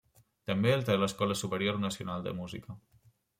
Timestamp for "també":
0.51-0.71